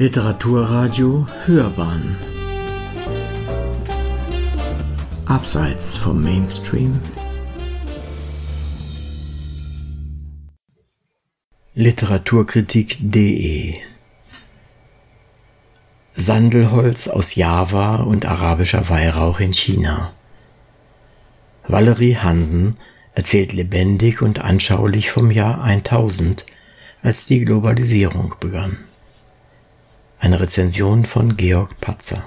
Literaturradio 0.00 1.26
Hörbahn. 1.44 2.16
Abseits 5.26 5.96
vom 5.96 6.22
Mainstream. 6.22 7.00
Literaturkritik.de 11.74 13.74
Sandelholz 16.14 17.08
aus 17.08 17.34
Java 17.34 17.96
und 17.96 18.24
arabischer 18.24 18.88
Weihrauch 18.88 19.40
in 19.40 19.52
China. 19.52 20.12
Valerie 21.66 22.18
Hansen 22.18 22.76
erzählt 23.14 23.52
lebendig 23.52 24.22
und 24.22 24.44
anschaulich 24.44 25.10
vom 25.10 25.32
Jahr 25.32 25.60
1000, 25.60 26.46
als 27.02 27.26
die 27.26 27.44
Globalisierung 27.44 28.36
begann. 28.38 28.87
Eine 30.20 30.40
Rezension 30.40 31.04
von 31.04 31.36
Georg 31.36 31.80
Patzer. 31.80 32.24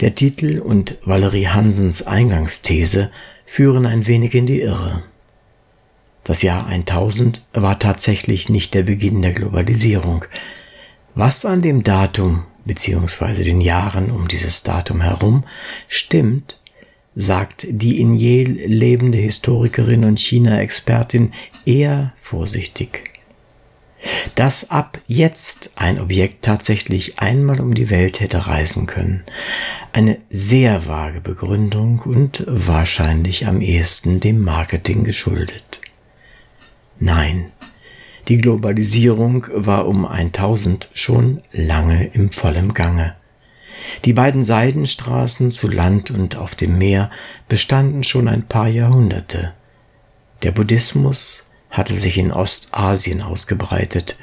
Der 0.00 0.14
Titel 0.14 0.60
und 0.60 0.96
Valerie 1.04 1.48
Hansens 1.48 2.06
Eingangsthese 2.06 3.10
führen 3.44 3.84
ein 3.84 4.06
wenig 4.06 4.34
in 4.34 4.46
die 4.46 4.62
Irre. 4.62 5.02
Das 6.24 6.40
Jahr 6.40 6.66
1000 6.66 7.42
war 7.52 7.78
tatsächlich 7.78 8.48
nicht 8.48 8.72
der 8.72 8.82
Beginn 8.82 9.20
der 9.20 9.34
Globalisierung. 9.34 10.24
Was 11.14 11.44
an 11.44 11.60
dem 11.60 11.84
Datum 11.84 12.46
bzw. 12.64 13.42
den 13.42 13.60
Jahren 13.60 14.10
um 14.10 14.26
dieses 14.26 14.62
Datum 14.62 15.02
herum 15.02 15.44
stimmt, 15.86 16.62
sagt 17.14 17.66
die 17.68 18.00
in 18.00 18.14
Yale 18.14 18.66
lebende 18.66 19.18
Historikerin 19.18 20.06
und 20.06 20.18
China-Expertin 20.18 21.34
eher 21.66 22.14
vorsichtig 22.22 23.13
dass 24.34 24.70
ab 24.70 24.98
jetzt 25.06 25.72
ein 25.76 26.00
Objekt 26.00 26.44
tatsächlich 26.44 27.18
einmal 27.18 27.60
um 27.60 27.74
die 27.74 27.90
Welt 27.90 28.20
hätte 28.20 28.46
reisen 28.46 28.86
können. 28.86 29.24
Eine 29.92 30.18
sehr 30.30 30.86
vage 30.86 31.20
Begründung 31.20 32.00
und 32.00 32.44
wahrscheinlich 32.46 33.46
am 33.46 33.60
ehesten 33.60 34.20
dem 34.20 34.40
Marketing 34.40 35.04
geschuldet. 35.04 35.80
Nein, 36.98 37.52
die 38.28 38.38
Globalisierung 38.38 39.46
war 39.52 39.86
um 39.86 40.06
1000 40.06 40.88
schon 40.94 41.42
lange 41.52 42.06
im 42.06 42.32
vollen 42.32 42.72
Gange. 42.72 43.14
Die 44.04 44.14
beiden 44.14 44.42
Seidenstraßen 44.42 45.50
zu 45.50 45.68
Land 45.68 46.10
und 46.10 46.36
auf 46.36 46.54
dem 46.54 46.78
Meer 46.78 47.10
bestanden 47.48 48.02
schon 48.02 48.28
ein 48.28 48.46
paar 48.46 48.68
Jahrhunderte. 48.68 49.52
Der 50.42 50.52
Buddhismus, 50.52 51.53
hatte 51.74 51.94
sich 51.94 52.18
in 52.18 52.32
Ostasien 52.32 53.20
ausgebreitet 53.20 54.16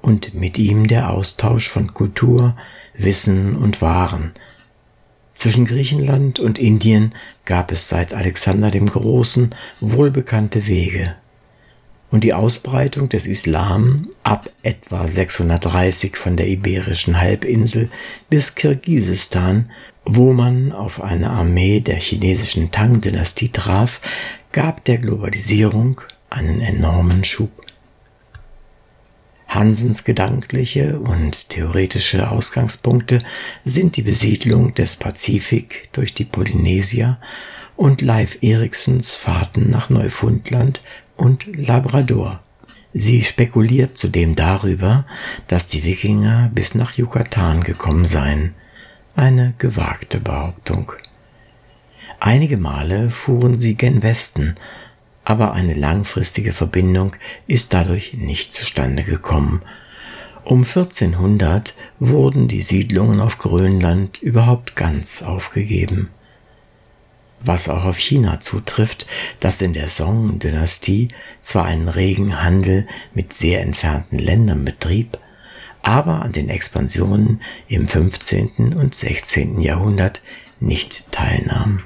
und 0.00 0.34
mit 0.34 0.58
ihm 0.58 0.86
der 0.86 1.10
Austausch 1.10 1.68
von 1.68 1.94
Kultur, 1.94 2.56
Wissen 2.96 3.54
und 3.54 3.80
Waren. 3.82 4.32
Zwischen 5.34 5.64
Griechenland 5.64 6.38
und 6.38 6.58
Indien 6.58 7.14
gab 7.44 7.70
es 7.70 7.88
seit 7.88 8.12
Alexander 8.12 8.70
dem 8.70 8.88
Großen 8.88 9.50
wohlbekannte 9.80 10.66
Wege. 10.66 11.16
Und 12.10 12.24
die 12.24 12.34
Ausbreitung 12.34 13.08
des 13.08 13.26
Islam 13.26 14.08
ab 14.22 14.50
etwa 14.62 15.06
630 15.06 16.16
von 16.16 16.36
der 16.36 16.48
iberischen 16.48 17.20
Halbinsel 17.20 17.88
bis 18.28 18.54
Kirgisistan, 18.54 19.70
wo 20.04 20.32
man 20.32 20.72
auf 20.72 21.00
eine 21.02 21.30
Armee 21.30 21.80
der 21.80 22.00
chinesischen 22.00 22.72
Tang-Dynastie 22.72 23.50
traf, 23.50 24.00
gab 24.50 24.84
der 24.86 24.98
Globalisierung 24.98 26.00
einen 26.30 26.60
enormen 26.60 27.24
Schub. 27.24 27.50
Hansens 29.46 30.04
gedankliche 30.04 31.00
und 31.00 31.50
theoretische 31.50 32.30
Ausgangspunkte 32.30 33.20
sind 33.64 33.96
die 33.96 34.02
Besiedlung 34.02 34.74
des 34.74 34.94
Pazifik 34.94 35.88
durch 35.92 36.14
die 36.14 36.24
Polynesier 36.24 37.18
und 37.76 38.00
Leif 38.00 38.38
Eriksens 38.42 39.12
Fahrten 39.12 39.68
nach 39.68 39.90
Neufundland 39.90 40.82
und 41.16 41.56
Labrador. 41.56 42.40
Sie 42.92 43.24
spekuliert 43.24 43.98
zudem 43.98 44.36
darüber, 44.36 45.04
dass 45.48 45.66
die 45.66 45.84
Wikinger 45.84 46.50
bis 46.54 46.74
nach 46.74 46.96
Yucatan 46.96 47.64
gekommen 47.64 48.06
seien. 48.06 48.54
Eine 49.16 49.54
gewagte 49.58 50.20
Behauptung. 50.20 50.92
Einige 52.20 52.56
Male 52.56 53.10
fuhren 53.10 53.58
sie 53.58 53.74
gen 53.74 54.02
Westen, 54.02 54.56
aber 55.30 55.52
eine 55.52 55.74
langfristige 55.74 56.52
Verbindung 56.52 57.12
ist 57.46 57.72
dadurch 57.72 58.14
nicht 58.14 58.52
zustande 58.52 59.04
gekommen. 59.04 59.62
Um 60.44 60.64
1400 60.64 61.76
wurden 62.00 62.48
die 62.48 62.62
Siedlungen 62.62 63.20
auf 63.20 63.38
Grönland 63.38 64.20
überhaupt 64.20 64.74
ganz 64.74 65.22
aufgegeben. 65.22 66.10
Was 67.38 67.68
auch 67.68 67.84
auf 67.84 67.96
China 67.96 68.40
zutrifft, 68.40 69.06
das 69.38 69.62
in 69.62 69.72
der 69.72 69.88
Song-Dynastie 69.88 71.06
zwar 71.40 71.64
einen 71.64 71.86
regen 71.86 72.42
Handel 72.42 72.88
mit 73.14 73.32
sehr 73.32 73.60
entfernten 73.60 74.18
Ländern 74.18 74.64
betrieb, 74.64 75.16
aber 75.82 76.22
an 76.22 76.32
den 76.32 76.48
Expansionen 76.48 77.40
im 77.68 77.86
15. 77.86 78.74
und 78.74 78.96
16. 78.96 79.60
Jahrhundert 79.60 80.22
nicht 80.58 81.12
teilnahm. 81.12 81.84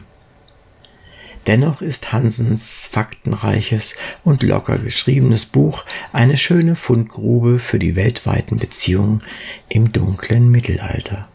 Dennoch 1.47 1.82
ist 1.82 2.12
Hansens 2.12 2.88
faktenreiches 2.91 3.94
und 4.25 4.43
locker 4.43 4.78
geschriebenes 4.78 5.44
Buch 5.44 5.84
eine 6.12 6.37
schöne 6.37 6.75
Fundgrube 6.75 7.59
für 7.59 7.78
die 7.78 7.97
weltweiten 7.97 8.59
Beziehungen 8.59 9.21
im 9.69 9.93
dunklen 9.93 10.50
Mittelalter. 10.50 11.28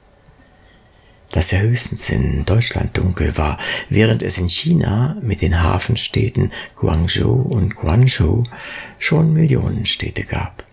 Dass 1.32 1.52
ja 1.52 1.60
höchstens 1.60 2.10
in 2.10 2.44
Deutschland 2.46 2.98
dunkel 2.98 3.38
war, 3.38 3.60
während 3.90 4.24
es 4.24 4.40
in 4.40 4.50
China 4.50 5.16
mit 5.22 5.44
den 5.44 5.62
Hafenstädten 5.62 6.52
Guangzhou 6.76 7.42
und 7.42 7.76
Guangzhou 7.76 8.44
schon 8.98 9.34
Millionenstädte 9.34 10.24
gab. 10.24 10.66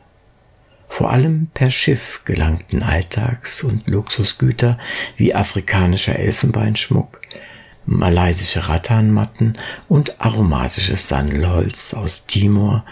Vor 0.89 1.11
allem 1.11 1.49
per 1.53 1.71
Schiff 1.71 2.23
gelangten 2.25 2.83
Alltags- 2.83 3.63
und 3.63 3.91
Luxusgüter 3.91 4.79
wie 5.19 5.35
afrikanischer 5.35 6.19
Elfenbeinschmuck, 6.19 7.21
malaysische 7.87 8.69
Rattanmatten 8.69 9.57
und 9.89 10.21
aromatisches 10.21 11.09
Sandelholz 11.09 11.95
aus 11.95 12.27
Timor, 12.27 12.85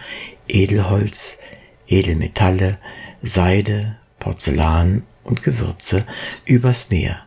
Edelholz, 0.49 1.41
Edelmetalle, 1.87 2.79
Seide, 3.23 3.97
Porzellan 4.19 5.03
und 5.25 5.43
Gewürze 5.43 6.07
übers 6.45 6.91
Meer, 6.91 7.21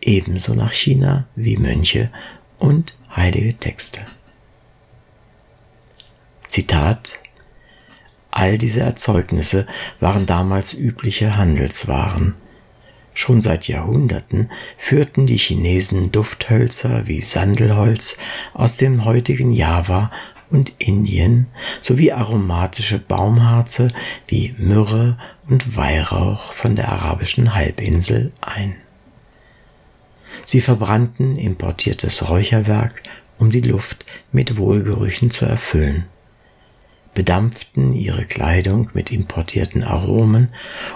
ebenso 0.00 0.54
nach 0.54 0.72
China 0.72 1.26
wie 1.34 1.56
Mönche 1.56 2.10
und 2.58 2.94
heilige 3.14 3.54
Texte. 3.54 4.00
Zitat 6.46 7.18
All 8.30 8.58
diese 8.58 8.80
Erzeugnisse 8.80 9.66
waren 9.98 10.26
damals 10.26 10.72
übliche 10.74 11.36
Handelswaren, 11.36 12.34
Schon 13.20 13.42
seit 13.42 13.68
Jahrhunderten 13.68 14.50
führten 14.78 15.26
die 15.26 15.36
Chinesen 15.36 16.10
Dufthölzer 16.10 17.06
wie 17.06 17.20
Sandelholz 17.20 18.16
aus 18.54 18.78
dem 18.78 19.04
heutigen 19.04 19.52
Java 19.52 20.10
und 20.48 20.72
Indien 20.78 21.46
sowie 21.82 22.12
aromatische 22.12 22.98
Baumharze 22.98 23.88
wie 24.26 24.54
Myrrhe 24.56 25.18
und 25.50 25.76
Weihrauch 25.76 26.54
von 26.54 26.76
der 26.76 26.88
arabischen 26.88 27.54
Halbinsel 27.54 28.32
ein. 28.40 28.76
Sie 30.42 30.62
verbrannten 30.62 31.36
importiertes 31.36 32.30
Räucherwerk, 32.30 33.02
um 33.38 33.50
die 33.50 33.60
Luft 33.60 34.06
mit 34.32 34.56
Wohlgerüchen 34.56 35.30
zu 35.30 35.44
erfüllen 35.44 36.06
bedampften 37.20 37.94
ihre 37.94 38.24
Kleidung 38.24 38.88
mit 38.94 39.12
importierten 39.12 39.84
Aromen 39.84 40.48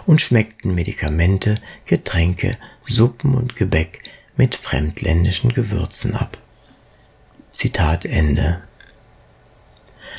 und 0.07 0.23
schmeckten 0.23 0.75
Medikamente, 0.75 1.57
Getränke, 1.85 2.57
Suppen 2.87 3.35
und 3.35 3.57
Gebäck 3.57 4.01
mit 4.35 4.55
fremdländischen 4.55 5.53
Gewürzen 5.53 6.15
ab. 6.15 6.39
Zitat 7.51 8.07
Ende. 8.07 8.63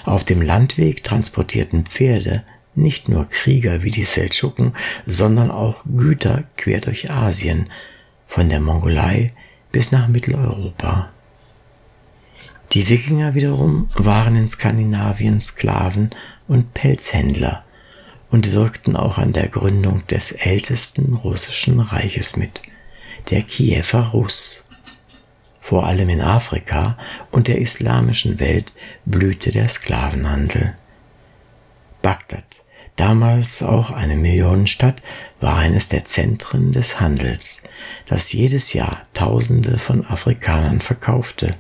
Auf 0.03 0.23
dem 0.23 0.43
Landweg 0.43 1.03
transportierten 1.03 1.87
Pferde 1.87 2.43
nicht 2.75 3.09
nur 3.09 3.27
Krieger 3.27 3.81
wie 3.81 3.89
die 3.89 4.03
Seldschuken, 4.03 4.73
sondern 5.07 5.49
auch 5.49 5.85
Güter 5.85 6.43
quer 6.55 6.81
durch 6.81 7.09
Asien, 7.09 7.71
von 8.27 8.49
der 8.49 8.59
Mongolei 8.59 9.33
bis 9.71 9.91
nach 9.91 10.07
Mitteleuropa. 10.07 11.11
Die 12.73 12.89
Wikinger 12.89 13.35
wiederum 13.35 13.89
waren 13.95 14.35
in 14.35 14.49
Skandinavien 14.49 15.41
Sklaven 15.41 16.09
und 16.47 16.73
Pelzhändler 16.73 17.63
und 18.29 18.51
wirkten 18.51 18.95
auch 18.95 19.17
an 19.17 19.33
der 19.33 19.47
Gründung 19.47 20.05
des 20.07 20.31
ältesten 20.31 21.13
russischen 21.13 21.79
Reiches 21.79 22.35
mit, 22.35 22.61
der 23.29 23.43
Kiewer 23.43 24.09
Rus. 24.09 24.65
Vor 25.61 25.85
allem 25.85 26.09
in 26.09 26.21
Afrika 26.21 26.97
und 27.31 27.47
der 27.47 27.59
islamischen 27.59 28.39
Welt 28.39 28.73
blühte 29.05 29.51
der 29.51 29.69
Sklavenhandel. 29.69 30.75
Bagdad, 32.01 32.65
Damals 32.95 33.61
auch 33.61 33.91
eine 33.91 34.15
Millionenstadt 34.15 35.01
war 35.41 35.57
eines 35.57 35.89
der 35.89 36.05
Zentren 36.05 36.71
des 36.71 37.01
Handels, 37.01 37.63
das 38.05 38.31
jedes 38.31 38.71
Jahr 38.71 39.01
Tausende 39.13 39.77
von 39.77 40.05
Afrikanern 40.05 40.79
verkaufte, 40.79 41.55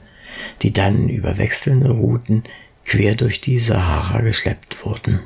die 0.61 0.73
dann 0.73 1.09
über 1.09 1.37
wechselnde 1.37 1.91
Routen 1.91 2.43
quer 2.85 3.15
durch 3.15 3.41
die 3.41 3.59
Sahara 3.59 4.21
geschleppt 4.21 4.85
wurden. 4.85 5.21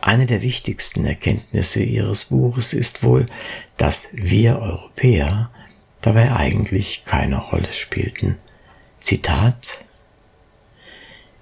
Eine 0.00 0.26
der 0.26 0.42
wichtigsten 0.42 1.04
Erkenntnisse 1.04 1.82
ihres 1.82 2.26
Buches 2.26 2.72
ist 2.72 3.02
wohl, 3.02 3.26
dass 3.76 4.08
wir 4.12 4.58
Europäer 4.60 5.50
dabei 6.00 6.32
eigentlich 6.32 7.04
keine 7.04 7.38
Rolle 7.38 7.72
spielten. 7.72 8.36
Zitat 9.00 9.80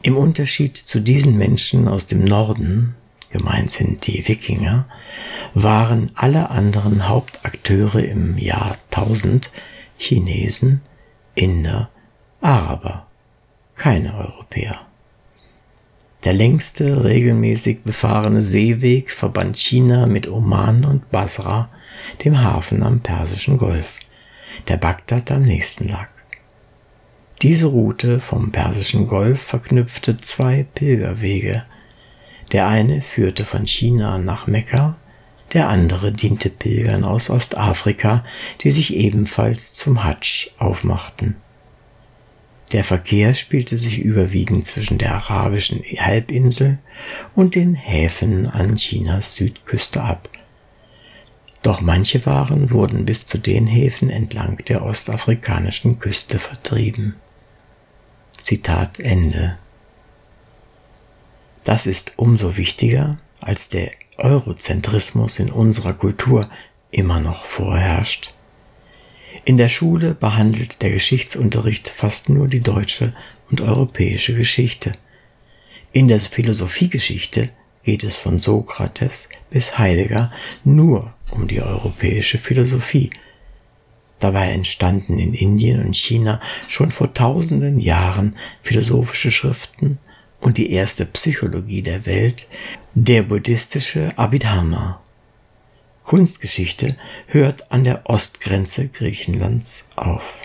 Im 0.00 0.16
Unterschied 0.16 0.76
zu 0.76 1.00
diesen 1.00 1.36
Menschen 1.36 1.88
aus 1.88 2.06
dem 2.06 2.24
Norden, 2.24 2.94
gemeint 3.30 3.70
sind 3.70 4.06
die 4.06 4.26
Wikinger, 4.28 4.86
waren 5.52 6.10
alle 6.14 6.50
anderen 6.50 7.08
Hauptakteure 7.08 8.02
im 8.02 8.38
Jahr 8.38 8.78
1000 8.92 9.50
Chinesen, 9.98 10.80
Inder, 11.34 11.90
Araber, 12.44 13.06
keine 13.74 14.18
Europäer. 14.18 14.78
Der 16.24 16.34
längste 16.34 17.02
regelmäßig 17.02 17.84
befahrene 17.84 18.42
Seeweg 18.42 19.10
verband 19.10 19.56
China 19.56 20.06
mit 20.06 20.28
Oman 20.28 20.84
und 20.84 21.10
Basra, 21.10 21.70
dem 22.22 22.42
Hafen 22.42 22.82
am 22.82 23.00
Persischen 23.00 23.56
Golf, 23.56 23.98
der 24.68 24.76
Bagdad 24.76 25.30
am 25.30 25.40
nächsten 25.40 25.88
lag. 25.88 26.08
Diese 27.40 27.68
Route 27.68 28.20
vom 28.20 28.52
Persischen 28.52 29.06
Golf 29.06 29.40
verknüpfte 29.40 30.20
zwei 30.20 30.66
Pilgerwege. 30.74 31.64
Der 32.52 32.68
eine 32.68 33.00
führte 33.00 33.46
von 33.46 33.66
China 33.66 34.18
nach 34.18 34.46
Mekka, 34.46 34.98
der 35.54 35.70
andere 35.70 36.12
diente 36.12 36.50
Pilgern 36.50 37.04
aus 37.04 37.30
Ostafrika, 37.30 38.22
die 38.60 38.70
sich 38.70 38.94
ebenfalls 38.94 39.72
zum 39.72 40.04
Hadsch 40.04 40.50
aufmachten. 40.58 41.36
Der 42.74 42.82
Verkehr 42.82 43.34
spielte 43.34 43.78
sich 43.78 44.00
überwiegend 44.00 44.66
zwischen 44.66 44.98
der 44.98 45.14
arabischen 45.14 45.84
Halbinsel 45.84 46.78
und 47.36 47.54
den 47.54 47.76
Häfen 47.76 48.48
an 48.48 48.74
Chinas 48.74 49.36
Südküste 49.36 50.02
ab. 50.02 50.28
Doch 51.62 51.80
manche 51.80 52.26
Waren 52.26 52.72
wurden 52.72 53.04
bis 53.04 53.26
zu 53.26 53.38
den 53.38 53.68
Häfen 53.68 54.10
entlang 54.10 54.56
der 54.66 54.84
ostafrikanischen 54.84 56.00
Küste 56.00 56.40
vertrieben. 56.40 57.14
Zitat 58.38 58.98
Ende. 58.98 59.56
Das 61.62 61.86
ist 61.86 62.14
umso 62.16 62.56
wichtiger, 62.56 63.18
als 63.40 63.68
der 63.68 63.92
Eurozentrismus 64.16 65.38
in 65.38 65.52
unserer 65.52 65.92
Kultur 65.92 66.50
immer 66.90 67.20
noch 67.20 67.44
vorherrscht. 67.44 68.33
In 69.46 69.58
der 69.58 69.68
Schule 69.68 70.14
behandelt 70.14 70.80
der 70.80 70.90
Geschichtsunterricht 70.90 71.90
fast 71.90 72.30
nur 72.30 72.48
die 72.48 72.60
deutsche 72.60 73.12
und 73.50 73.60
europäische 73.60 74.34
Geschichte. 74.34 74.92
In 75.92 76.08
der 76.08 76.18
Philosophiegeschichte 76.20 77.50
geht 77.82 78.04
es 78.04 78.16
von 78.16 78.38
Sokrates 78.38 79.28
bis 79.50 79.78
Heidegger 79.78 80.32
nur 80.64 81.12
um 81.30 81.46
die 81.46 81.60
europäische 81.60 82.38
Philosophie. 82.38 83.10
Dabei 84.18 84.50
entstanden 84.50 85.18
in 85.18 85.34
Indien 85.34 85.84
und 85.84 85.94
China 85.94 86.40
schon 86.66 86.90
vor 86.90 87.12
tausenden 87.12 87.80
Jahren 87.80 88.36
philosophische 88.62 89.30
Schriften 89.30 89.98
und 90.40 90.56
die 90.56 90.70
erste 90.70 91.04
Psychologie 91.04 91.82
der 91.82 92.06
Welt, 92.06 92.48
der 92.94 93.22
buddhistische 93.24 94.16
Abhidharma. 94.16 95.03
Kunstgeschichte 96.04 96.96
hört 97.26 97.72
an 97.72 97.82
der 97.82 98.08
Ostgrenze 98.08 98.88
Griechenlands 98.88 99.88
auf. 99.96 100.36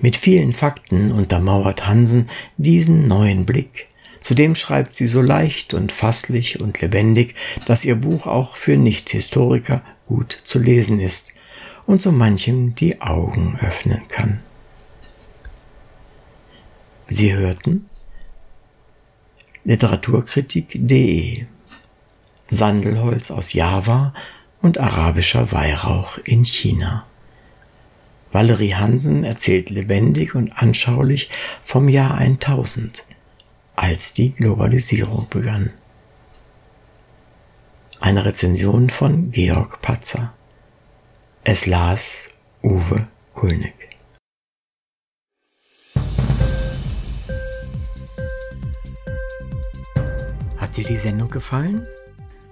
Mit 0.00 0.16
vielen 0.16 0.52
Fakten 0.52 1.10
untermauert 1.10 1.88
Hansen 1.88 2.28
diesen 2.58 3.08
neuen 3.08 3.46
Blick. 3.46 3.88
Zudem 4.20 4.54
schreibt 4.54 4.92
sie 4.92 5.08
so 5.08 5.22
leicht 5.22 5.74
und 5.74 5.92
fasslich 5.92 6.60
und 6.60 6.80
lebendig, 6.80 7.34
dass 7.66 7.84
ihr 7.84 7.96
Buch 7.96 8.26
auch 8.26 8.56
für 8.56 8.76
Nichthistoriker 8.76 9.82
gut 10.06 10.38
zu 10.44 10.58
lesen 10.58 11.00
ist 11.00 11.32
und 11.86 12.02
so 12.02 12.12
manchem 12.12 12.74
die 12.74 13.00
Augen 13.00 13.58
öffnen 13.62 14.06
kann. 14.08 14.40
Sie 17.08 17.34
hörten 17.34 17.88
Literaturkritik.de 19.64 21.46
Sandelholz 22.50 23.30
aus 23.30 23.52
Java 23.52 24.12
und 24.62 24.78
arabischer 24.78 25.52
Weihrauch 25.52 26.18
in 26.24 26.44
China. 26.44 27.06
Valerie 28.32 28.74
Hansen 28.74 29.24
erzählt 29.24 29.70
lebendig 29.70 30.34
und 30.34 30.52
anschaulich 30.52 31.30
vom 31.62 31.88
Jahr 31.88 32.16
1000, 32.16 33.04
als 33.76 34.12
die 34.12 34.30
Globalisierung 34.30 35.28
begann. 35.30 35.70
Eine 38.00 38.24
Rezension 38.24 38.90
von 38.90 39.30
Georg 39.30 39.80
Patzer. 39.82 40.32
Es 41.44 41.66
las 41.66 42.28
Uwe 42.62 43.08
Kulnig. 43.34 43.74
Hat 50.56 50.76
dir 50.76 50.84
die 50.84 50.96
Sendung 50.96 51.30
gefallen? 51.30 51.86